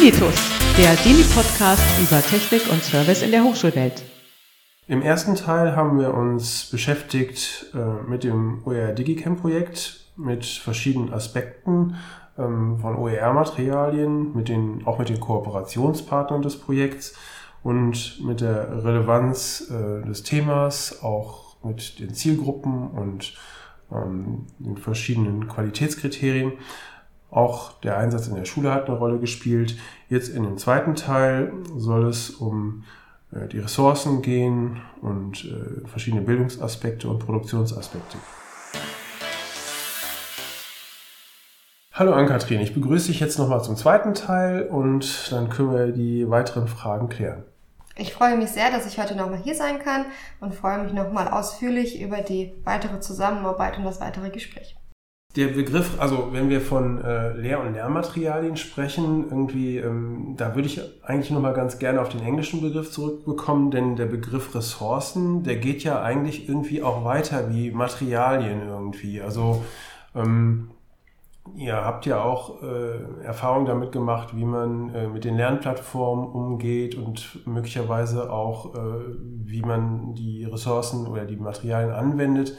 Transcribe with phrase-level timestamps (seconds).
[0.00, 4.02] Dinitus, der Dini-Podcast über Technik und Service in der Hochschulwelt.
[4.86, 11.96] Im ersten Teil haben wir uns beschäftigt äh, mit dem OER DigiCamp-Projekt, mit verschiedenen Aspekten
[12.38, 14.32] ähm, von OER-Materialien,
[14.86, 17.14] auch mit den Kooperationspartnern des Projekts
[17.62, 23.34] und mit der Relevanz äh, des Themas, auch mit den Zielgruppen und
[23.92, 26.52] ähm, den verschiedenen Qualitätskriterien.
[27.30, 29.76] Auch der Einsatz in der Schule hat eine Rolle gespielt.
[30.08, 32.84] Jetzt in dem zweiten Teil soll es um
[33.32, 38.18] äh, die Ressourcen gehen und äh, verschiedene Bildungsaspekte und Produktionsaspekte.
[41.92, 46.28] Hallo Ann-Kathrin, ich begrüße dich jetzt nochmal zum zweiten Teil und dann können wir die
[46.30, 47.44] weiteren Fragen klären.
[47.94, 50.06] Ich freue mich sehr, dass ich heute nochmal hier sein kann
[50.40, 54.79] und freue mich nochmal ausführlich über die weitere Zusammenarbeit und das weitere Gespräch.
[55.36, 60.66] Der Begriff, also wenn wir von äh, Lehr- und Lernmaterialien sprechen, irgendwie, ähm, da würde
[60.66, 65.56] ich eigentlich nochmal ganz gerne auf den englischen Begriff zurückbekommen, denn der Begriff Ressourcen, der
[65.56, 69.22] geht ja eigentlich irgendwie auch weiter wie Materialien irgendwie.
[69.22, 69.64] Also
[70.16, 70.70] ähm,
[71.56, 76.94] Ihr habt ja auch äh, Erfahrung damit gemacht, wie man äh, mit den Lernplattformen umgeht
[76.94, 78.78] und möglicherweise auch, äh,
[79.44, 82.56] wie man die Ressourcen oder die Materialien anwendet.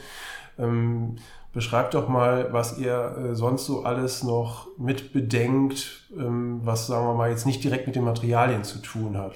[0.58, 1.16] Ähm,
[1.52, 7.06] beschreibt doch mal, was ihr äh, sonst so alles noch mit bedenkt, ähm, was, sagen
[7.06, 9.32] wir mal, jetzt nicht direkt mit den Materialien zu tun hat.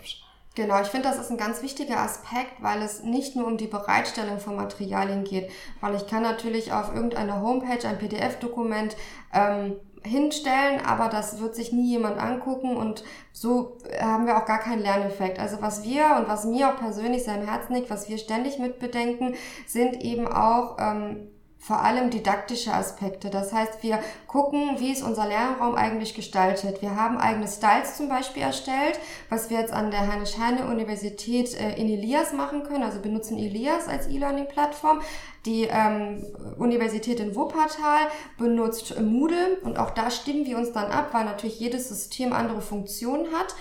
[0.54, 3.66] Genau, ich finde, das ist ein ganz wichtiger Aspekt, weil es nicht nur um die
[3.66, 5.50] Bereitstellung von Materialien geht,
[5.82, 8.96] weil ich kann natürlich auf irgendeiner Homepage ein PDF-Dokument
[9.34, 14.60] ähm, hinstellen, aber das wird sich nie jemand angucken und so haben wir auch gar
[14.60, 15.38] keinen Lerneffekt.
[15.38, 18.58] Also was wir und was mir auch persönlich sehr am Herzen liegt, was wir ständig
[18.58, 19.34] mitbedenken,
[19.66, 21.28] sind eben auch ähm,
[21.66, 23.28] vor allem didaktische Aspekte.
[23.28, 23.98] Das heißt, wir
[24.36, 26.82] gucken, wie ist unser Lernraum eigentlich gestaltet.
[26.82, 31.88] Wir haben eigene Styles zum Beispiel erstellt, was wir jetzt an der Heinrich-Heine-Universität äh, in
[31.88, 35.00] Elias machen können, also benutzen Elias als E-Learning-Plattform.
[35.46, 36.22] Die ähm,
[36.58, 41.58] Universität in Wuppertal benutzt Moodle und auch da stimmen wir uns dann ab, weil natürlich
[41.58, 43.54] jedes System andere Funktionen hat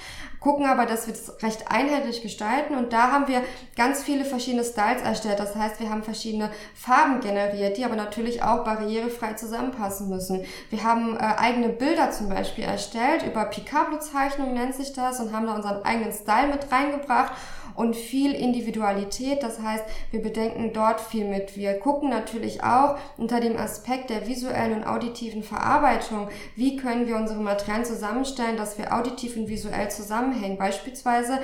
[0.46, 3.42] gucken aber, dass wir es recht einheitlich gestalten und da haben wir
[3.76, 5.40] ganz viele verschiedene Styles erstellt.
[5.40, 10.46] Das heißt, wir haben verschiedene Farben generiert, die aber natürlich auch barrierefrei zusammenpassen müssen.
[10.70, 15.48] Wir haben äh, eigene Bilder zum Beispiel erstellt, über Picablo-Zeichnung nennt sich das und haben
[15.48, 17.34] da unseren eigenen Style mit reingebracht
[17.76, 19.44] und viel Individualität.
[19.44, 21.56] Das heißt, wir bedenken dort viel mit.
[21.56, 27.16] Wir gucken natürlich auch unter dem Aspekt der visuellen und auditiven Verarbeitung, wie können wir
[27.16, 30.58] unsere Materialien zusammenstellen, dass wir auditiv und visuell zusammenhängen.
[30.58, 31.40] Beispielsweise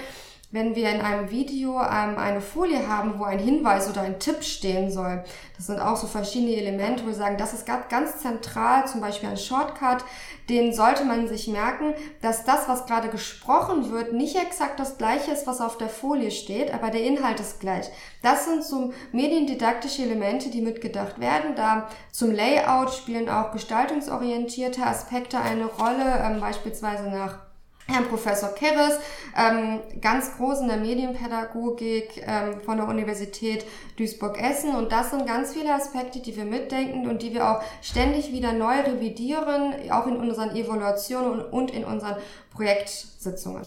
[0.51, 4.43] wenn wir in einem Video ähm, eine Folie haben, wo ein Hinweis oder ein Tipp
[4.43, 5.23] stehen soll.
[5.55, 9.29] Das sind auch so verschiedene Elemente, wo wir sagen, das ist ganz zentral, zum Beispiel
[9.29, 10.03] ein Shortcut,
[10.49, 15.31] den sollte man sich merken, dass das, was gerade gesprochen wird, nicht exakt das gleiche
[15.31, 17.89] ist, was auf der Folie steht, aber der Inhalt ist gleich.
[18.21, 21.55] Das sind so mediendidaktische Elemente, die mitgedacht werden.
[21.55, 27.50] Da zum Layout spielen auch gestaltungsorientierte Aspekte eine Rolle, ähm, beispielsweise nach
[27.91, 28.99] Herrn Professor Keres,
[29.37, 33.65] ähm, ganz groß in der Medienpädagogik ähm, von der Universität
[33.97, 34.75] Duisburg-Essen.
[34.75, 38.53] Und das sind ganz viele Aspekte, die wir mitdenken und die wir auch ständig wieder
[38.53, 42.15] neu revidieren, auch in unseren Evaluationen und in unseren
[42.53, 43.63] Projektsitzungen.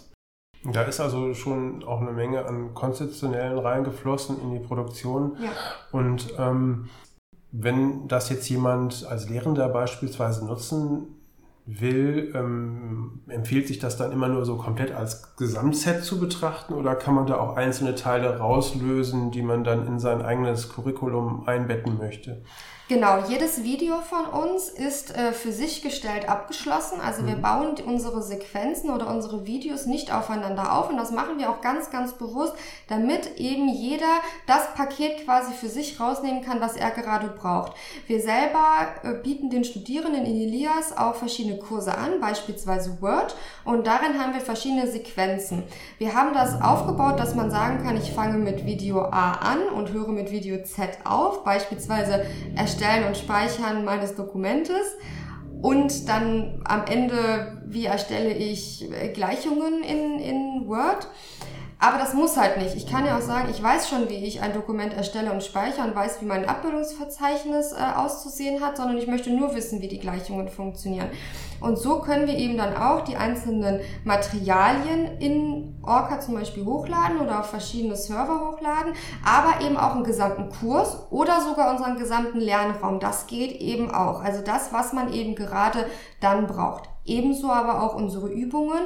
[0.65, 5.37] Da ist also schon auch eine Menge an konzeptionellen reingeflossen in die Produktion.
[5.39, 5.51] Ja.
[5.93, 6.89] Und ähm,
[7.53, 11.24] wenn das jetzt jemand als Lehrender beispielsweise nutzen
[11.67, 16.95] will, ähm, empfiehlt sich das dann immer nur so komplett als Gesamtset zu betrachten oder
[16.95, 21.97] kann man da auch einzelne Teile rauslösen, die man dann in sein eigenes Curriculum einbetten
[21.97, 22.43] möchte?
[22.87, 27.01] Genau, jedes Video von uns ist äh, für sich gestellt abgeschlossen.
[27.01, 27.29] Also mhm.
[27.29, 31.63] wir bauen unsere Sequenzen oder unsere Videos nicht aufeinander auf und das machen wir auch
[31.63, 32.53] ganz, ganz bewusst,
[32.89, 37.73] damit eben jeder das Paket quasi für sich rausnehmen kann, was er gerade braucht.
[38.07, 43.35] Wir selber äh, bieten den Studierenden in Elias auch verschiedene Kurse an, beispielsweise Word
[43.65, 45.63] und darin haben wir verschiedene Sequenzen.
[45.97, 49.91] Wir haben das aufgebaut, dass man sagen kann, ich fange mit Video A an und
[49.91, 52.27] höre mit Video Z auf, beispielsweise
[52.75, 54.97] Erstellen und Speichern meines Dokumentes.
[55.63, 58.85] Und dann am Ende, wie erstelle ich
[59.15, 61.07] Gleichungen in, in Word.
[61.85, 62.77] Aber das muss halt nicht.
[62.77, 65.87] Ich kann ja auch sagen, ich weiß schon, wie ich ein Dokument erstelle und speichere
[65.87, 69.99] und weiß, wie mein Abbildungsverzeichnis äh, auszusehen hat, sondern ich möchte nur wissen, wie die
[69.99, 71.09] Gleichungen funktionieren.
[71.61, 77.21] Und so können wir eben dann auch die einzelnen Materialien in Orca zum Beispiel hochladen
[77.21, 82.41] oder auf verschiedene Server hochladen, aber eben auch einen gesamten Kurs oder sogar unseren gesamten
[82.41, 82.99] Lernraum.
[82.99, 84.23] Das geht eben auch.
[84.23, 85.85] Also das, was man eben gerade
[86.21, 86.94] dann braucht.
[87.05, 88.81] Ebenso aber auch unsere Übungen,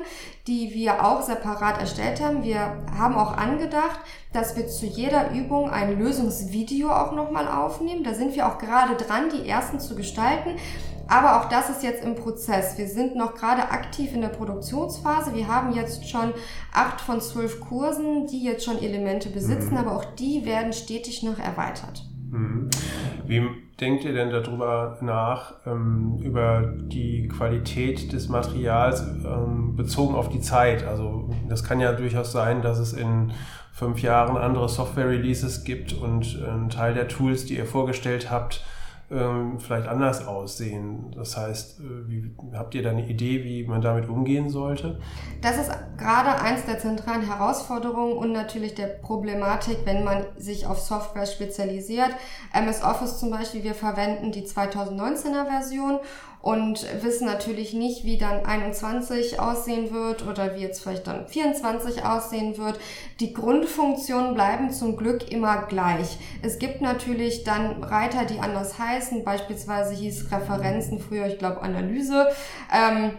[0.47, 2.43] die wir auch separat erstellt haben.
[2.43, 4.01] Wir haben auch angedacht,
[4.33, 8.03] dass wir zu jeder Übung ein Lösungsvideo auch nochmal aufnehmen.
[8.03, 10.57] Da sind wir auch gerade dran, die ersten zu gestalten.
[11.09, 12.77] Aber auch das ist jetzt im Prozess.
[12.77, 15.35] Wir sind noch gerade aktiv in der Produktionsphase.
[15.35, 16.35] Wir haben jetzt schon
[16.73, 19.79] acht von zwölf Kursen, die jetzt schon Elemente besitzen, mhm.
[19.79, 22.05] aber auch die werden stetig noch erweitert.
[22.31, 22.69] Mhm.
[23.29, 23.47] Wie
[23.79, 30.41] denkt ihr denn darüber nach, ähm, über die Qualität des Materials ähm, bezogen auf die
[30.41, 30.83] Zeit?
[30.83, 33.33] Also das kann ja durchaus sein, dass es in
[33.71, 38.65] fünf Jahren andere Software-Releases gibt und ein Teil der Tools, die ihr vorgestellt habt,
[39.11, 41.13] ähm, vielleicht anders aussehen.
[41.17, 45.01] Das heißt, äh, wie, habt ihr da eine Idee, wie man damit umgehen sollte?
[45.41, 50.79] Das ist gerade eins der zentralen Herausforderungen und natürlich der Problematik, wenn man sich auf
[50.81, 52.11] Software spezialisiert.
[52.53, 56.01] MS Office zum Beispiel, wir verwenden die 2019er Version
[56.41, 62.05] und wissen natürlich nicht, wie dann 21 aussehen wird oder wie jetzt vielleicht dann 24
[62.05, 62.79] aussehen wird.
[63.21, 66.19] Die Grundfunktionen bleiben zum Glück immer gleich.
[66.43, 72.29] Es gibt natürlich dann Reiter, die anders heißen, beispielsweise hieß Referenzen früher, ich glaube, Analyse.
[72.73, 73.13] Ähm,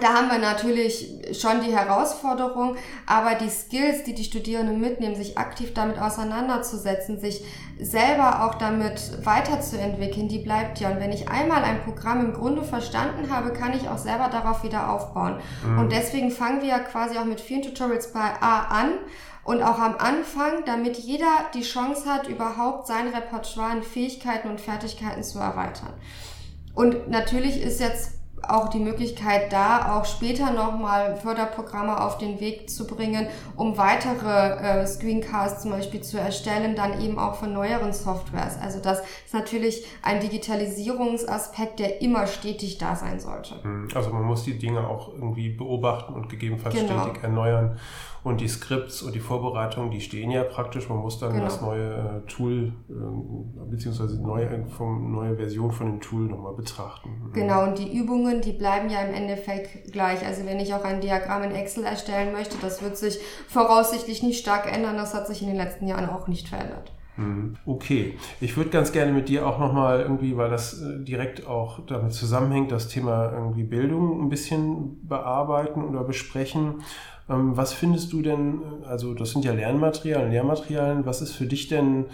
[0.00, 1.06] da haben wir natürlich
[1.38, 7.44] schon die Herausforderung, aber die Skills, die die Studierenden mitnehmen, sich aktiv damit auseinanderzusetzen, sich
[7.78, 10.90] selber auch damit weiterzuentwickeln, die bleibt ja.
[10.90, 14.62] Und wenn ich einmal ein Programm im Grunde verstanden habe, kann ich auch selber darauf
[14.62, 15.40] wieder aufbauen.
[15.66, 15.78] Mhm.
[15.80, 18.92] Und deswegen fangen wir ja quasi auch mit vielen Tutorials bei A an
[19.44, 24.60] und auch am Anfang, damit jeder die Chance hat, überhaupt sein Repertoire an Fähigkeiten und
[24.60, 25.92] Fertigkeiten zu erweitern.
[26.74, 32.70] Und natürlich ist jetzt auch die Möglichkeit da, auch später nochmal Förderprogramme auf den Weg
[32.70, 37.92] zu bringen, um weitere äh, Screencasts zum Beispiel zu erstellen, dann eben auch von neueren
[37.92, 38.58] Softwares.
[38.60, 43.62] Also das ist natürlich ein Digitalisierungsaspekt, der immer stetig da sein sollte.
[43.62, 47.02] Hm, also man muss die Dinge auch irgendwie beobachten und gegebenenfalls genau.
[47.02, 47.78] stetig erneuern.
[48.24, 50.88] Und die Skripts und die Vorbereitungen, die stehen ja praktisch.
[50.88, 51.44] Man muss dann genau.
[51.44, 57.10] das neue äh, Tool äh, beziehungsweise neue, vom, neue Version von dem Tool nochmal betrachten.
[57.10, 57.32] Mhm.
[57.32, 60.24] Genau, und die Übungen, die bleiben ja im Endeffekt gleich.
[60.24, 64.40] Also wenn ich auch ein Diagramm in Excel erstellen möchte, das wird sich voraussichtlich nicht
[64.40, 64.96] stark ändern.
[64.96, 66.92] Das hat sich in den letzten Jahren auch nicht verändert.
[67.16, 67.56] Mhm.
[67.66, 71.80] Okay, ich würde ganz gerne mit dir auch nochmal irgendwie, weil das äh, direkt auch
[71.86, 76.82] damit zusammenhängt, das Thema irgendwie Bildung ein bisschen bearbeiten oder besprechen.
[77.28, 81.68] Ähm, was findest du denn, also das sind ja Lernmaterialien, Lehrmaterialien, was ist für dich
[81.68, 82.06] denn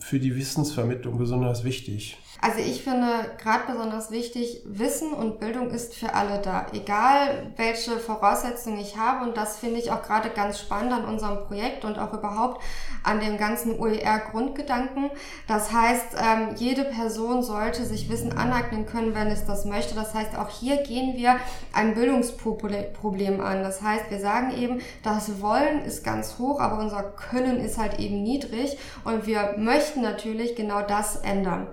[0.00, 2.18] für die Wissensvermittlung besonders wichtig?
[2.42, 3.06] Also ich finde
[3.40, 9.28] gerade besonders wichtig, Wissen und Bildung ist für alle da, egal welche Voraussetzungen ich habe.
[9.28, 12.62] Und das finde ich auch gerade ganz spannend an unserem Projekt und auch überhaupt
[13.02, 15.10] an dem ganzen OER-Grundgedanken.
[15.48, 19.94] Das heißt, ähm, jede Person sollte sich Wissen aneignen können, wenn es das möchte.
[19.94, 21.36] Das heißt, auch hier gehen wir
[21.74, 23.62] ein Bildungsproblem an.
[23.62, 27.98] Das heißt, wir sagen eben, das Wollen ist ganz hoch, aber unser Können ist halt
[27.98, 28.78] eben niedrig.
[29.04, 31.68] Und wir möchten natürlich genau das ändern.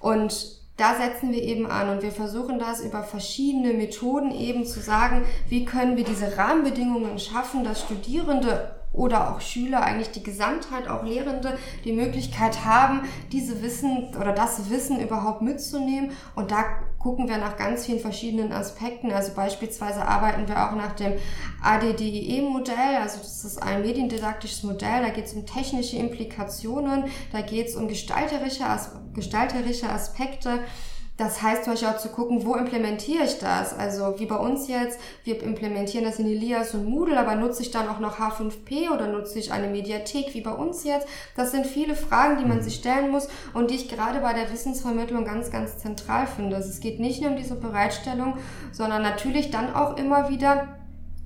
[0.00, 4.80] Und da setzen wir eben an und wir versuchen das über verschiedene Methoden eben zu
[4.80, 10.88] sagen, wie können wir diese Rahmenbedingungen schaffen, dass Studierende oder auch Schüler, eigentlich die Gesamtheit,
[10.88, 16.12] auch Lehrende, die Möglichkeit haben, diese Wissen oder das Wissen überhaupt mitzunehmen.
[16.34, 16.64] Und da
[17.00, 19.10] gucken wir nach ganz vielen verschiedenen Aspekten.
[19.10, 21.14] Also beispielsweise arbeiten wir auch nach dem
[21.62, 22.96] ADDIE-Modell.
[23.00, 25.02] Also das ist ein mediendidaktisches Modell.
[25.02, 28.64] Da geht es um technische Implikationen, da geht es um gestalterische,
[29.14, 30.60] gestalterische Aspekte.
[31.20, 33.78] Das heißt zum Beispiel auch zu gucken, wo implementiere ich das?
[33.78, 37.70] Also wie bei uns jetzt, wir implementieren das in Elias und Moodle, aber nutze ich
[37.70, 41.06] dann auch noch H5P oder nutze ich eine Mediathek wie bei uns jetzt?
[41.36, 42.62] Das sind viele Fragen, die man mhm.
[42.62, 46.56] sich stellen muss und die ich gerade bei der Wissensvermittlung ganz, ganz zentral finde.
[46.56, 48.38] Also es geht nicht nur um diese Bereitstellung,
[48.72, 50.79] sondern natürlich dann auch immer wieder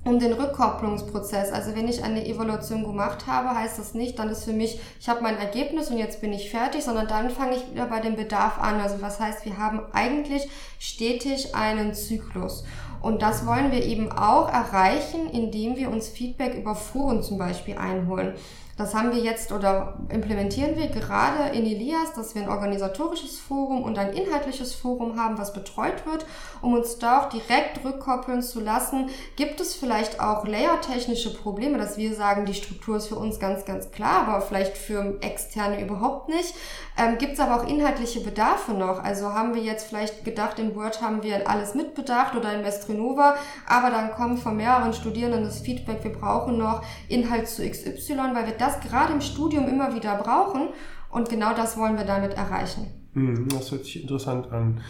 [0.05, 1.51] um den Rückkopplungsprozess.
[1.51, 5.09] Also wenn ich eine Evaluation gemacht habe, heißt das nicht, dann ist für mich, ich
[5.09, 8.15] habe mein Ergebnis und jetzt bin ich fertig, sondern dann fange ich wieder bei dem
[8.15, 8.79] Bedarf an.
[8.79, 10.47] Also was heißt, wir haben eigentlich
[10.79, 12.63] stetig einen Zyklus.
[13.01, 17.77] Und das wollen wir eben auch erreichen, indem wir uns Feedback über Foren zum Beispiel
[17.77, 18.33] einholen.
[18.77, 23.83] Das haben wir jetzt oder implementieren wir gerade in Elias, dass wir ein organisatorisches Forum
[23.83, 26.25] und ein inhaltliches Forum haben, was betreut wird,
[26.61, 29.09] um uns da auch direkt rückkoppeln zu lassen.
[29.37, 33.63] Gibt es vielleicht auch layertechnische Probleme, dass wir sagen, die Struktur ist für uns ganz,
[33.63, 36.53] ganz klar, aber vielleicht für Externe überhaupt nicht.
[36.97, 39.01] Ähm, Gibt es aber auch inhaltliche Bedarfe noch?
[39.01, 43.35] Also haben wir jetzt vielleicht gedacht, in Word haben wir alles mitbedacht oder in Mestrinova,
[43.67, 48.47] aber dann kommt von mehreren Studierenden das Feedback, wir brauchen noch Inhalt zu XY, weil
[48.47, 50.69] wir das gerade im Studium immer wieder brauchen.
[51.09, 52.87] Und genau das wollen wir damit erreichen.
[53.13, 54.81] Hm, das hört sich interessant an.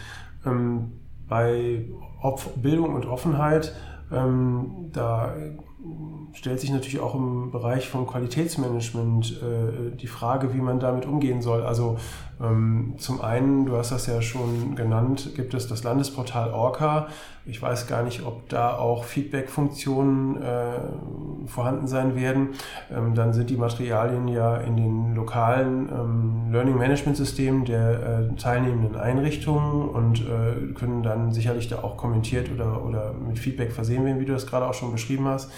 [0.44, 0.92] Ähm,
[1.28, 1.86] bei
[2.56, 3.74] Bildung und Offenheit,
[4.12, 5.34] ähm, da
[6.32, 11.42] stellt sich natürlich auch im Bereich von Qualitätsmanagement äh, die Frage, wie man damit umgehen
[11.42, 11.64] soll.
[11.64, 11.98] Also
[12.42, 17.08] ähm, zum einen, du hast das ja schon genannt, gibt es das Landesportal Orca.
[17.46, 22.50] Ich weiß gar nicht, ob da auch Feedback-Funktionen äh, vorhanden sein werden.
[22.94, 28.36] Ähm, dann sind die Materialien ja in den lokalen ähm, Learning Management Systemen der äh,
[28.36, 34.04] teilnehmenden Einrichtungen und äh, können dann sicherlich da auch kommentiert oder, oder mit Feedback versehen
[34.04, 35.50] werden, wie du das gerade auch schon beschrieben hast.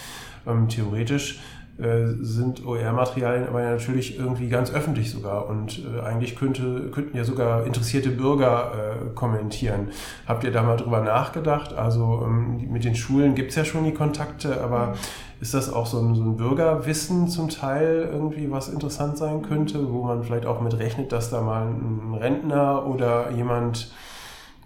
[0.47, 1.41] Ähm, theoretisch
[1.79, 7.23] äh, sind OER-Materialien aber natürlich irgendwie ganz öffentlich sogar und äh, eigentlich könnte, könnten ja
[7.23, 9.91] sogar interessierte Bürger äh, kommentieren.
[10.27, 11.75] Habt ihr da mal drüber nachgedacht?
[11.75, 14.95] Also ähm, mit den Schulen gibt es ja schon die Kontakte, aber
[15.41, 19.93] ist das auch so ein, so ein Bürgerwissen zum Teil irgendwie, was interessant sein könnte,
[19.93, 23.93] wo man vielleicht auch mit rechnet, dass da mal ein Rentner oder jemand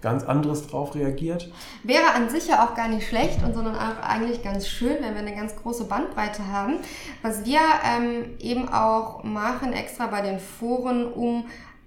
[0.02, 1.50] ganz anderes drauf reagiert.
[1.84, 5.14] Wäre an sich ja auch gar nicht schlecht und sondern auch eigentlich ganz schön, wenn
[5.14, 6.78] wir eine ganz große Bandbreite haben.
[7.22, 11.44] Was wir ähm, eben auch machen, extra bei den Foren, um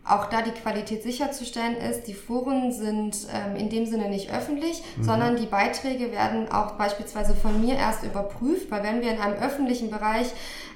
[0.08, 4.84] auch da die Qualität sicherzustellen ist, die Foren sind ähm, in dem Sinne nicht öffentlich,
[4.98, 5.04] mhm.
[5.04, 9.42] sondern die Beiträge werden auch beispielsweise von mir erst überprüft, weil wenn wir in einem
[9.42, 10.28] öffentlichen Bereich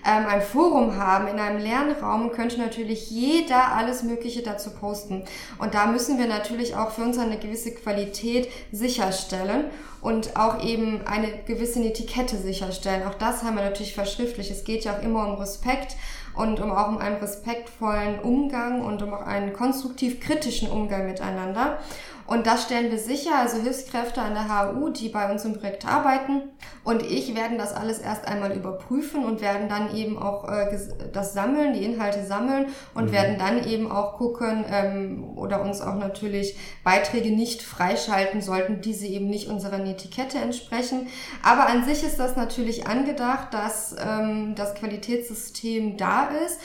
[0.05, 5.23] ähm, ein Forum haben, in einem Lernraum, könnte natürlich jeder alles Mögliche dazu posten.
[5.57, 9.65] Und da müssen wir natürlich auch für uns eine gewisse Qualität sicherstellen
[10.01, 13.05] und auch eben eine gewisse Etikette sicherstellen.
[13.07, 14.49] Auch das haben wir natürlich verschriftlich.
[14.49, 15.95] Es geht ja auch immer um Respekt
[16.35, 21.79] und um auch um einen respektvollen Umgang und um auch einen konstruktiv kritischen Umgang miteinander.
[22.29, 25.87] Und das stellen wir sicher, also Hilfskräfte an der HU, die bei uns im Projekt
[25.87, 26.43] arbeiten
[26.83, 30.77] und ich werden das alles erst einmal überprüfen und werden dann eben auch äh,
[31.11, 33.11] das sammeln, die Inhalte sammeln und mhm.
[33.13, 38.93] werden dann eben auch gucken ähm, oder uns auch natürlich Beiträge nicht freischalten sollten, die
[38.93, 41.07] sie eben nicht unserer Etikette entsprechen.
[41.41, 46.59] Aber an sich ist das natürlich angedacht, dass ähm, das Qualitätssystem da ist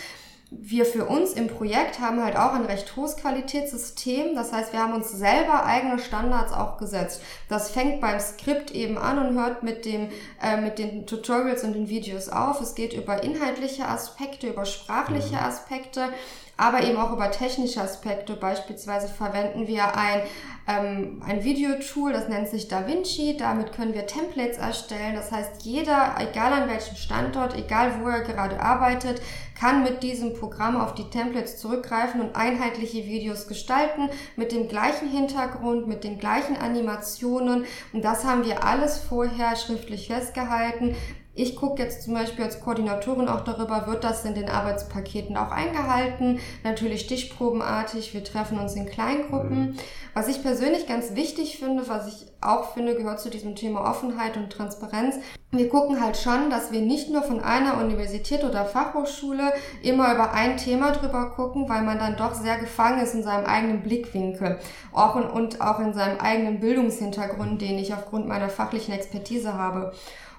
[0.61, 4.35] wir für uns im Projekt haben halt auch ein recht hohes Qualitätssystem.
[4.35, 7.23] Das heißt, wir haben uns selber eigene Standards auch gesetzt.
[7.49, 10.09] Das fängt beim Skript eben an und hört mit dem,
[10.43, 12.61] äh, mit den Tutorials und den Videos auf.
[12.61, 15.45] Es geht über inhaltliche Aspekte, über sprachliche mhm.
[15.45, 16.09] Aspekte
[16.57, 18.35] aber eben auch über technische Aspekte.
[18.35, 20.23] Beispielsweise verwenden wir ein,
[20.67, 23.37] ähm, ein Videotool, das nennt sich DaVinci.
[23.37, 25.15] Damit können wir Templates erstellen.
[25.15, 29.21] Das heißt, jeder, egal an welchem Standort, egal wo er gerade arbeitet,
[29.59, 35.09] kann mit diesem Programm auf die Templates zurückgreifen und einheitliche Videos gestalten mit dem gleichen
[35.09, 37.65] Hintergrund, mit den gleichen Animationen.
[37.93, 40.97] Und das haben wir alles vorher schriftlich festgehalten.
[41.37, 45.51] Ich gucke jetzt zum Beispiel als Koordinatorin auch darüber, wird das in den Arbeitspaketen auch
[45.51, 46.39] eingehalten?
[46.63, 49.59] Natürlich stichprobenartig, wir treffen uns in Kleingruppen.
[49.59, 49.77] Mhm.
[50.15, 54.37] Was ich persönlich ganz wichtig finde, was ich auch finde, gehört zu diesem Thema Offenheit
[54.37, 55.17] und Transparenz.
[55.51, 60.33] Wir gucken halt schon, dass wir nicht nur von einer Universität oder Fachhochschule immer über
[60.33, 64.59] ein Thema drüber gucken, weil man dann doch sehr gefangen ist in seinem eigenen Blickwinkel
[64.93, 69.93] auch in, und auch in seinem eigenen Bildungshintergrund, den ich aufgrund meiner fachlichen Expertise habe.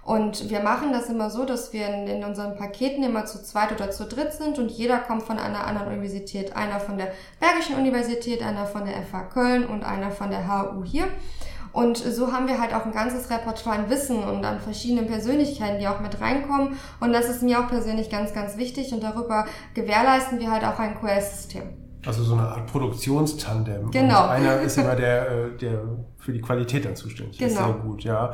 [0.05, 3.71] Und wir machen das immer so, dass wir in, in, unseren Paketen immer zu zweit
[3.71, 6.55] oder zu dritt sind und jeder kommt von einer anderen Universität.
[6.55, 10.83] Einer von der Bergischen Universität, einer von der FH Köln und einer von der HU
[10.83, 11.07] hier.
[11.73, 15.79] Und so haben wir halt auch ein ganzes Repertoire an Wissen und an verschiedenen Persönlichkeiten,
[15.79, 16.77] die auch mit reinkommen.
[16.99, 18.93] Und das ist mir auch persönlich ganz, ganz wichtig.
[18.93, 21.84] Und darüber gewährleisten wir halt auch ein QS-System.
[22.05, 23.91] Also so eine Art Produktionstandem.
[23.91, 24.23] Genau.
[24.23, 25.81] Und einer ist immer der, äh, der
[26.17, 27.51] für die Qualität dann zuständig genau.
[27.51, 27.57] ist.
[27.57, 28.33] Sehr gut, ja.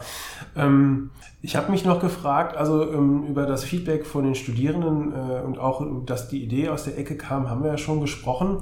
[0.56, 1.12] Ähm,
[1.42, 5.60] ich habe mich noch gefragt, also ähm, über das Feedback von den Studierenden äh, und
[5.60, 8.58] auch, dass die Idee aus der Ecke kam, haben wir ja schon gesprochen.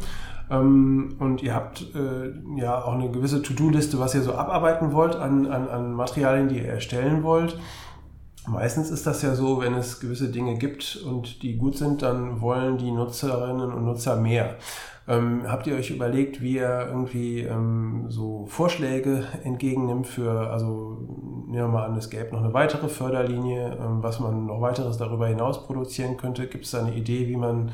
[0.50, 5.16] Ähm, und ihr habt äh, ja auch eine gewisse To-Do-Liste, was ihr so abarbeiten wollt
[5.16, 7.60] an, an, an Materialien, die ihr erstellen wollt.
[8.50, 12.42] Meistens ist das ja so, wenn es gewisse Dinge gibt und die gut sind, dann
[12.42, 14.56] wollen die Nutzerinnen und Nutzer mehr.
[15.08, 20.98] Ähm, habt ihr euch überlegt, wie ihr irgendwie ähm, so Vorschläge entgegennimmt für, also
[21.48, 24.98] nehmen wir mal an, es gäbe noch eine weitere Förderlinie, ähm, was man noch weiteres
[24.98, 26.48] darüber hinaus produzieren könnte?
[26.48, 27.72] Gibt es da eine Idee, wie man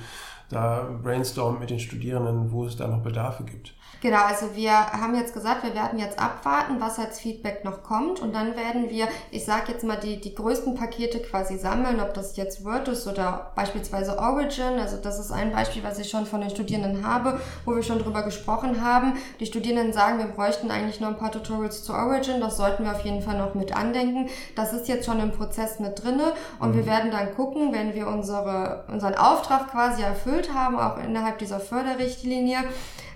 [0.49, 3.73] da brainstormt mit den Studierenden, wo es da noch Bedarfe gibt?
[4.01, 8.19] Genau, also wir haben jetzt gesagt, wir werden jetzt abwarten, was als Feedback noch kommt
[8.19, 12.13] und dann werden wir, ich sage jetzt mal, die, die größten Pakete quasi sammeln, ob
[12.13, 14.79] das jetzt Word ist oder beispielsweise Origin.
[14.79, 17.97] Also das ist ein Beispiel, was ich schon von den Studierenden habe, wo wir schon
[17.97, 19.13] drüber gesprochen haben.
[19.39, 22.41] Die Studierenden sagen, wir bräuchten eigentlich noch ein paar Tutorials zu Origin.
[22.41, 24.29] Das sollten wir auf jeden Fall noch mit andenken.
[24.55, 26.77] Das ist jetzt schon im Prozess mit drinne und mhm.
[26.77, 30.03] wir werden dann gucken, wenn wir unsere, unseren Auftrag quasi
[30.35, 32.59] erfüllt haben, auch innerhalb dieser Förderrichtlinie,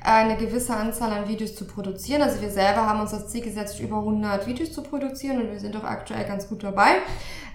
[0.02, 2.22] eine gewisse Anzahl an Videos zu produzieren.
[2.22, 5.60] Also wir selber haben uns das Ziel gesetzt, über 100 Videos zu produzieren und wir
[5.60, 7.00] sind auch aktuell ganz gut dabei.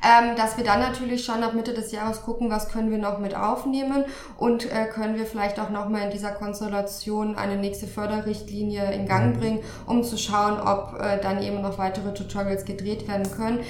[0.07, 3.19] Ähm, dass wir dann natürlich schon ab Mitte des Jahres gucken, was können wir noch
[3.19, 4.05] mit aufnehmen
[4.37, 9.35] und äh, können wir vielleicht auch nochmal in dieser Konstellation eine nächste Förderrichtlinie in Gang
[9.35, 9.41] mhm.
[9.41, 13.61] bringen, um zu schauen, ob äh, dann eben noch weitere Tutorials gedreht werden können.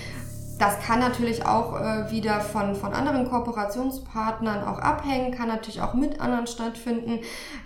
[0.58, 5.94] Das kann natürlich auch äh, wieder von, von anderen Kooperationspartnern auch abhängen, kann natürlich auch
[5.94, 7.18] mit anderen stattfinden.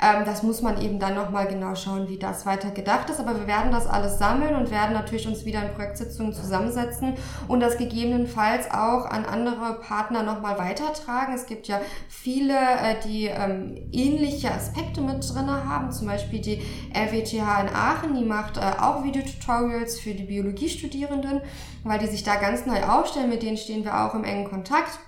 [0.02, 3.20] Ähm, das muss man eben dann nochmal genau schauen, wie das weiter gedacht ist.
[3.20, 7.14] Aber wir werden das alles sammeln und werden natürlich uns wieder in Projektsitzungen zusammensetzen
[7.46, 11.34] und das gegebenenfalls auch an andere Partner nochmal weitertragen.
[11.34, 16.62] Es gibt ja viele, äh, die ähm, ähnliche Aspekte mit drin haben, zum Beispiel die
[16.94, 21.42] RWTH in Aachen, die macht äh, auch Videotutorials für die Biologiestudierenden,
[21.84, 24.48] weil die sich da ganz neu neu aufstellen, mit denen stehen wir auch im engen
[24.48, 24.98] Kontakt.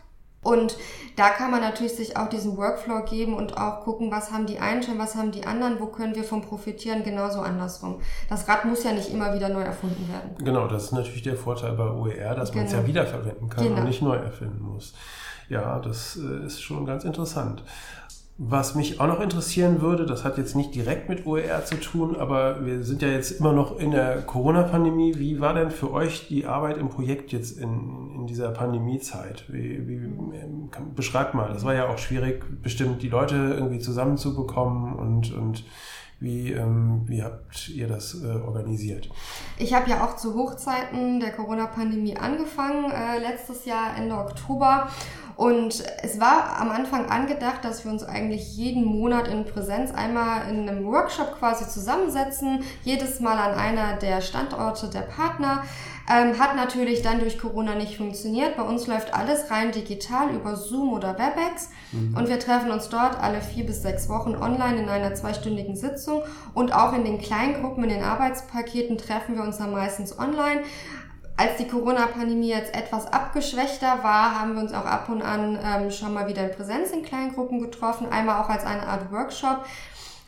[0.43, 0.79] Und
[1.17, 4.59] da kann man natürlich sich auch diesen Workflow geben und auch gucken, was haben die
[4.59, 8.01] einen schon, was haben die anderen, wo können wir von profitieren, genauso andersrum.
[8.31, 10.43] Das Rad muss ja nicht immer wieder neu erfunden werden.
[10.43, 12.65] Genau, das ist natürlich der Vorteil bei OER, dass genau.
[12.65, 13.81] man es ja wiederverwenden kann genau.
[13.81, 14.95] und nicht neu erfinden muss.
[15.51, 17.63] Ja, das äh, ist schon ganz interessant.
[18.43, 22.17] Was mich auch noch interessieren würde, das hat jetzt nicht direkt mit OER zu tun,
[22.17, 25.19] aber wir sind ja jetzt immer noch in der Corona-Pandemie.
[25.19, 29.45] Wie war denn für euch die Arbeit im Projekt jetzt in, in dieser Pandemiezeit?
[29.49, 34.95] Wie, wie, ähm, beschreibt mal, das war ja auch schwierig, bestimmt die Leute irgendwie zusammenzubekommen
[34.95, 35.65] und, und
[36.19, 39.11] wie, ähm, wie habt ihr das äh, organisiert?
[39.59, 44.89] Ich habe ja auch zu Hochzeiten der Corona-Pandemie angefangen, äh, letztes Jahr Ende Oktober.
[45.41, 50.51] Und es war am Anfang angedacht, dass wir uns eigentlich jeden Monat in Präsenz einmal
[50.51, 55.63] in einem Workshop quasi zusammensetzen, jedes Mal an einer der Standorte der Partner.
[56.11, 58.59] Ähm, hat natürlich dann durch Corona nicht funktioniert.
[58.59, 62.17] Bei uns läuft alles rein digital über Zoom oder WebEx mhm.
[62.19, 66.23] und wir treffen uns dort alle vier bis sechs Wochen online in einer zweistündigen Sitzung
[66.53, 70.63] und auch in den Kleingruppen, in den Arbeitspaketen treffen wir uns dann meistens online.
[71.41, 75.91] Als die Corona-Pandemie jetzt etwas abgeschwächter war, haben wir uns auch ab und an ähm,
[75.91, 79.65] schon mal wieder in Präsenz in Kleingruppen getroffen, einmal auch als eine Art Workshop.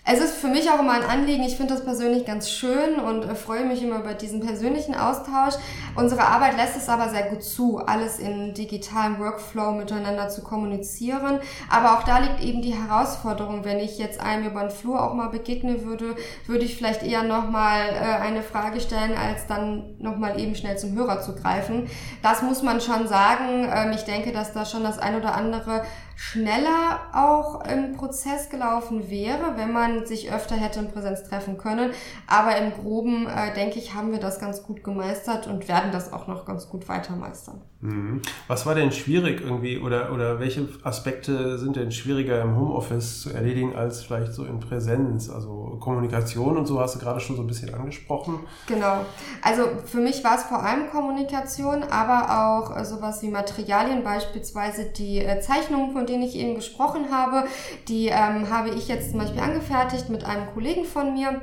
[0.04, 1.44] Es ist für mich auch immer ein Anliegen.
[1.44, 5.54] Ich finde das persönlich ganz schön und äh, freue mich immer über diesen persönlichen Austausch.
[5.94, 11.38] Unsere Arbeit lässt es aber sehr gut zu, alles in digitalem Workflow miteinander zu kommunizieren.
[11.70, 13.64] Aber auch da liegt eben die Herausforderung.
[13.64, 16.16] Wenn ich jetzt einem über den Flur auch mal begegnen würde,
[16.48, 20.96] würde ich vielleicht eher nochmal äh, eine Frage stellen, als dann nochmal eben schnell zum
[20.96, 21.88] Hörer zu greifen.
[22.24, 23.70] Das muss man schon sagen.
[23.72, 25.84] Ähm, ich denke, dass da schon das ein oder andere
[26.22, 31.90] schneller auch im Prozess gelaufen wäre, wenn man sich öfter hätte in Präsenz treffen können.
[32.28, 36.12] Aber im Groben, äh, denke ich, haben wir das ganz gut gemeistert und werden das
[36.12, 37.60] auch noch ganz gut weiter meistern.
[37.80, 38.22] Mhm.
[38.46, 43.30] Was war denn schwierig irgendwie oder, oder welche Aspekte sind denn schwieriger im Homeoffice zu
[43.30, 45.28] erledigen als vielleicht so in Präsenz?
[45.28, 48.38] Also Kommunikation und so hast du gerade schon so ein bisschen angesprochen.
[48.68, 49.04] Genau.
[49.42, 54.84] Also für mich war es vor allem Kommunikation, aber auch äh, sowas wie Materialien, beispielsweise
[54.84, 57.44] die äh, Zeichnungen, von denen ich eben gesprochen habe.
[57.88, 61.40] Die ähm, habe ich jetzt zum Beispiel angefertigt mit einem Kollegen von mir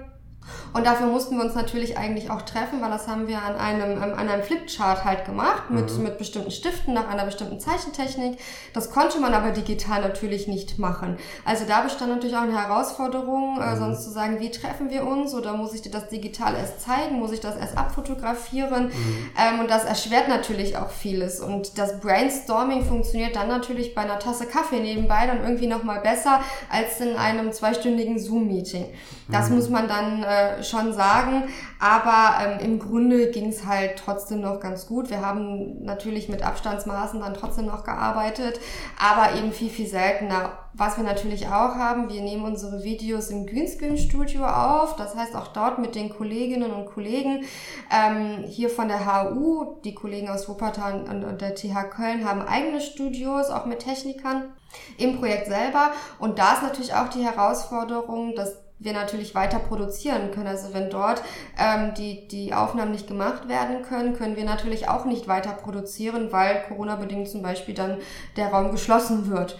[0.74, 3.92] und dafür mussten wir uns natürlich eigentlich auch treffen, weil das haben wir an einem,
[4.04, 6.04] ähm, an einem Flipchart halt gemacht, mit, mhm.
[6.04, 8.40] mit bestimmten Stiften, nach einer bestimmten Zeichentechnik.
[8.74, 11.18] Das konnte man aber digital natürlich nicht machen.
[11.46, 13.80] Also da bestand natürlich auch eine Herausforderung, äh, mhm.
[13.80, 17.20] sonst zu sagen, wie treffen wir uns oder muss ich dir das digital erst zeigen,
[17.20, 18.86] muss ich das erst abfotografieren?
[18.88, 19.30] Mhm.
[19.38, 21.40] Ähm, und das erschwert natürlich auch vieles.
[21.40, 26.42] Und das Brainstorming funktioniert dann natürlich bei einer Tasse Kaffee nebenbei dann irgendwie nochmal besser
[26.70, 28.86] als in einem zweistündigen Zoom-Meeting.
[29.32, 29.56] Das mhm.
[29.56, 31.43] muss man dann äh, schon sagen.
[31.80, 35.10] Aber ähm, im Grunde ging es halt trotzdem noch ganz gut.
[35.10, 38.60] Wir haben natürlich mit Abstandsmaßen dann trotzdem noch gearbeitet,
[39.00, 40.52] aber eben viel, viel seltener.
[40.74, 44.95] Was wir natürlich auch haben, wir nehmen unsere Videos im Greenscreen-Studio auf.
[44.95, 47.43] Das heißt auch dort mit den Kolleginnen und Kollegen
[47.91, 52.41] ähm, hier von der HU, die Kollegen aus Wuppertal und, und der TH Köln haben
[52.41, 54.54] eigene Studios, auch mit Technikern
[54.98, 55.91] im Projekt selber.
[56.19, 60.48] Und da ist natürlich auch die Herausforderung, dass wir natürlich weiter produzieren können.
[60.48, 61.22] Also wenn dort
[61.58, 66.32] ähm, die, die Aufnahmen nicht gemacht werden können, können wir natürlich auch nicht weiter produzieren,
[66.32, 67.98] weil Corona-bedingt zum Beispiel dann
[68.38, 69.60] der Raum geschlossen wird.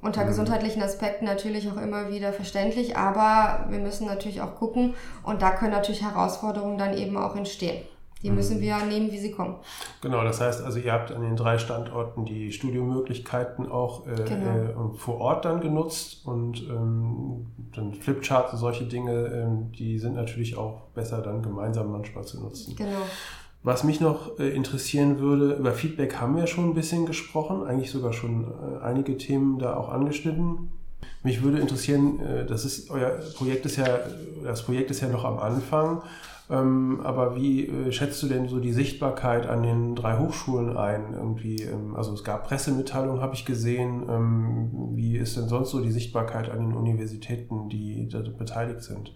[0.00, 0.28] Unter mhm.
[0.28, 5.50] gesundheitlichen Aspekten natürlich auch immer wieder verständlich, aber wir müssen natürlich auch gucken und da
[5.50, 7.84] können natürlich Herausforderungen dann eben auch entstehen.
[8.22, 8.62] Die müssen mhm.
[8.62, 9.56] wir nehmen, wie sie kommen.
[10.02, 14.92] Genau, das heißt also, ihr habt an den drei Standorten die Studiomöglichkeiten auch äh, genau.
[14.92, 20.14] äh, vor Ort dann genutzt und ähm, dann Flipcharts und solche Dinge, ähm, die sind
[20.14, 22.76] natürlich auch besser dann gemeinsam manchmal zu nutzen.
[22.76, 22.98] Genau.
[23.62, 27.90] Was mich noch äh, interessieren würde, über Feedback haben wir schon ein bisschen gesprochen, eigentlich
[27.90, 30.70] sogar schon äh, einige Themen da auch angeschnitten.
[31.22, 33.86] Mich würde interessieren, äh, das ist euer Projekt ist ja,
[34.42, 36.02] das Projekt ist ja noch am Anfang.
[36.50, 41.14] Ähm, aber wie äh, schätzt du denn so die Sichtbarkeit an den drei Hochschulen ein?
[41.14, 44.04] Irgendwie, ähm, also es gab Pressemitteilungen, habe ich gesehen.
[44.08, 49.14] Ähm, wie ist denn sonst so die Sichtbarkeit an den Universitäten, die da beteiligt sind?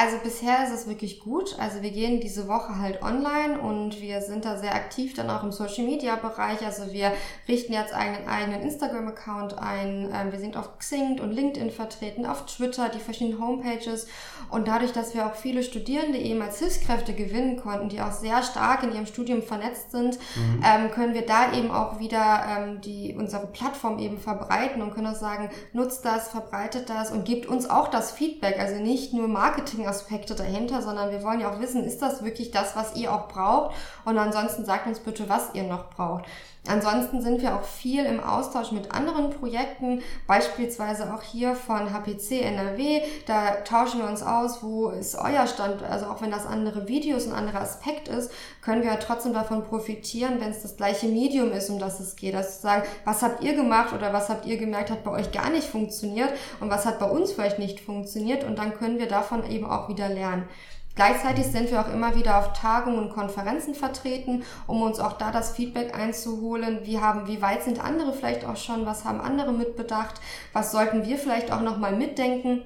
[0.00, 1.56] Also bisher ist es wirklich gut.
[1.58, 5.42] Also wir gehen diese Woche halt online und wir sind da sehr aktiv dann auch
[5.42, 6.64] im Social Media Bereich.
[6.64, 7.12] Also wir
[7.48, 10.08] richten jetzt einen eigenen Instagram Account ein.
[10.14, 14.06] Ähm, wir sind auf Xing und LinkedIn vertreten, auf Twitter, die verschiedenen Homepages.
[14.50, 18.42] Und dadurch, dass wir auch viele Studierende eben als Hilfskräfte gewinnen konnten, die auch sehr
[18.42, 20.62] stark in ihrem Studium vernetzt sind, mhm.
[20.64, 25.06] ähm, können wir da eben auch wieder ähm, die, unsere Plattform eben verbreiten und können
[25.06, 28.58] auch sagen, nutzt das, verbreitet das und gebt uns auch das Feedback.
[28.58, 32.50] Also nicht nur Marketing Aspekte dahinter, sondern wir wollen ja auch wissen, ist das wirklich
[32.50, 33.74] das, was ihr auch braucht?
[34.04, 36.26] Und ansonsten sagt uns bitte, was ihr noch braucht.
[36.68, 42.42] Ansonsten sind wir auch viel im Austausch mit anderen Projekten, beispielsweise auch hier von HPC
[42.42, 43.02] NRW.
[43.26, 47.26] Da tauschen wir uns aus, wo ist euer Stand, also auch wenn das andere Videos,
[47.26, 48.30] ein anderer Aspekt ist,
[48.62, 52.34] können wir trotzdem davon profitieren, wenn es das gleiche Medium ist, um das es geht.
[52.34, 55.32] Also zu sagen, was habt ihr gemacht oder was habt ihr gemerkt, hat bei euch
[55.32, 59.08] gar nicht funktioniert und was hat bei uns vielleicht nicht funktioniert und dann können wir
[59.08, 60.48] davon eben auch wieder lernen.
[60.98, 65.30] Gleichzeitig sind wir auch immer wieder auf Tagungen und Konferenzen vertreten, um uns auch da
[65.30, 66.80] das Feedback einzuholen.
[66.82, 68.84] Wie haben, wie weit sind andere vielleicht auch schon?
[68.84, 70.20] Was haben andere mitbedacht?
[70.52, 72.62] Was sollten wir vielleicht auch nochmal mitdenken?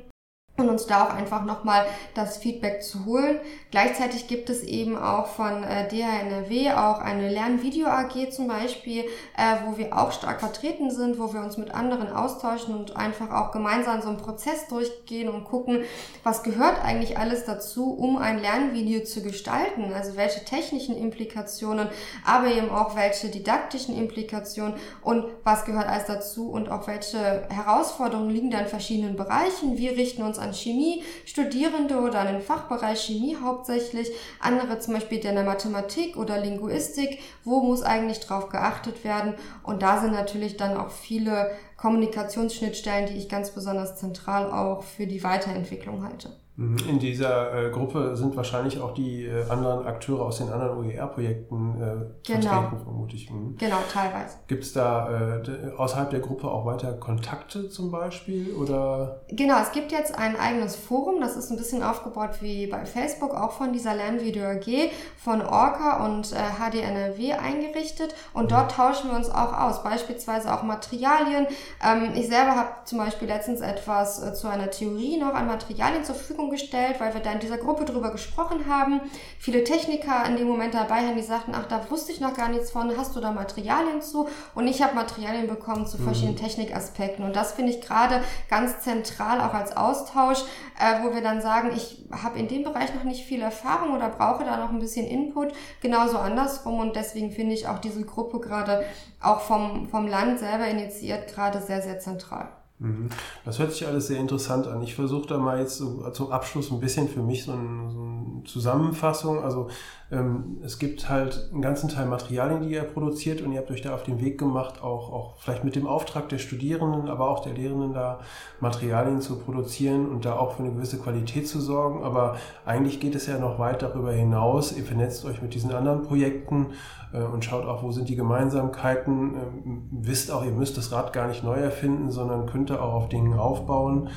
[0.58, 3.40] Und uns da auch einfach nochmal das Feedback zu holen.
[3.70, 9.04] Gleichzeitig gibt es eben auch von äh, DHNRW auch eine Lernvideo AG zum Beispiel,
[9.36, 13.30] äh, wo wir auch stark vertreten sind, wo wir uns mit anderen austauschen und einfach
[13.30, 15.84] auch gemeinsam so einen Prozess durchgehen und gucken,
[16.22, 19.94] was gehört eigentlich alles dazu, um ein Lernvideo zu gestalten.
[19.94, 21.88] Also welche technischen Implikationen,
[22.26, 28.28] aber eben auch welche didaktischen Implikationen und was gehört alles dazu und auch welche Herausforderungen
[28.28, 29.78] liegen da in verschiedenen Bereichen.
[29.78, 35.18] Wir richten uns an Chemie, Studierende oder an den Fachbereich Chemie hauptsächlich, andere zum Beispiel
[35.18, 40.56] in der Mathematik oder Linguistik, wo muss eigentlich drauf geachtet werden und da sind natürlich
[40.56, 46.41] dann auch viele Kommunikationsschnittstellen, die ich ganz besonders zentral auch für die Weiterentwicklung halte.
[46.56, 46.76] Mhm.
[46.88, 51.80] In dieser äh, Gruppe sind wahrscheinlich auch die äh, anderen Akteure aus den anderen OER-Projekten
[51.80, 52.40] äh, genau.
[52.40, 53.30] vertreten, vermute ich.
[53.30, 53.56] Mhm.
[53.56, 54.36] Genau, teilweise.
[54.48, 58.54] Gibt es da äh, außerhalb der Gruppe auch weiter Kontakte zum Beispiel?
[58.54, 59.22] Oder?
[59.28, 63.34] Genau, es gibt jetzt ein eigenes Forum, das ist ein bisschen aufgebaut wie bei Facebook,
[63.34, 68.14] auch von dieser Lernvideo AG von Orca und HDNRW äh, eingerichtet.
[68.34, 68.48] Und mhm.
[68.48, 71.46] dort tauschen wir uns auch aus, beispielsweise auch Materialien.
[71.82, 76.04] Ähm, ich selber habe zum Beispiel letztens etwas äh, zu einer Theorie noch an Materialien
[76.04, 79.00] zur Verfügung Verfügung gestellt, weil wir da in dieser Gruppe drüber gesprochen haben.
[79.38, 82.48] Viele Techniker in dem Moment dabei haben, die sagten, ach, da wusste ich noch gar
[82.48, 84.28] nichts von, hast du da Materialien zu?
[84.54, 86.40] Und ich habe Materialien bekommen zu verschiedenen mhm.
[86.40, 87.24] Technikaspekten.
[87.24, 90.40] Und das finde ich gerade ganz zentral auch als Austausch,
[90.80, 94.08] äh, wo wir dann sagen, ich habe in dem Bereich noch nicht viel Erfahrung oder
[94.08, 95.52] brauche da noch ein bisschen Input.
[95.80, 96.78] Genauso andersrum.
[96.78, 98.84] Und deswegen finde ich auch diese Gruppe gerade
[99.20, 102.48] auch vom, vom Land selber initiiert gerade sehr, sehr zentral.
[102.82, 103.08] Mhm.
[103.44, 104.82] Das hört sich alles sehr interessant an.
[104.82, 108.00] Ich versuche da mal jetzt so zum Abschluss ein bisschen für mich so, ein, so
[108.00, 109.42] eine Zusammenfassung.
[109.42, 109.68] Also
[110.12, 113.80] ähm, es gibt halt einen ganzen Teil Materialien, die ihr produziert und ihr habt euch
[113.80, 117.40] da auf den Weg gemacht, auch, auch vielleicht mit dem Auftrag der Studierenden, aber auch
[117.40, 118.20] der Lehrenden da
[118.60, 122.04] Materialien zu produzieren und da auch für eine gewisse Qualität zu sorgen.
[122.04, 124.76] Aber eigentlich geht es ja noch weit darüber hinaus.
[124.76, 126.72] Ihr vernetzt euch mit diesen anderen Projekten
[127.14, 129.34] äh, und schaut auch, wo sind die Gemeinsamkeiten.
[129.34, 132.92] Ähm, wisst auch, ihr müsst das Rad gar nicht neu erfinden, sondern könnt da auch
[132.92, 134.10] auf Dingen aufbauen.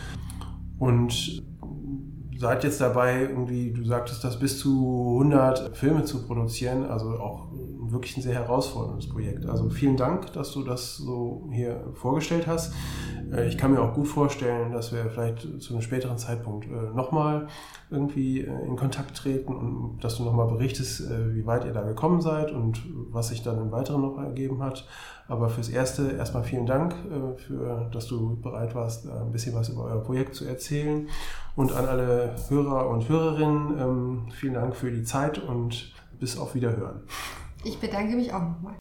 [0.77, 1.41] Und
[2.39, 7.47] seid jetzt dabei, irgendwie, du sagtest das, bis zu 100 Filme zu produzieren, also auch
[7.89, 9.45] wirklich ein sehr herausforderndes Projekt.
[9.45, 12.73] Also vielen Dank, dass du das so hier vorgestellt hast.
[13.31, 16.95] Äh, ich kann mir auch gut vorstellen, dass wir vielleicht zu einem späteren Zeitpunkt äh,
[16.95, 17.47] nochmal
[17.89, 22.21] irgendwie äh, in Kontakt treten und dass du nochmal berichtest, wie weit ihr da gekommen
[22.21, 24.87] seid und was sich dann im Weiteren noch ergeben hat.
[25.27, 26.93] Aber fürs Erste erstmal vielen Dank,
[27.37, 31.07] für, dass du bereit warst, ein bisschen was über euer Projekt zu erzählen.
[31.55, 36.53] Und an alle Hörer und Hörerinnen, ähm, vielen Dank für die Zeit und bis auf
[36.53, 37.01] Wiederhören.
[37.63, 38.75] Ich bedanke mich auch nochmal.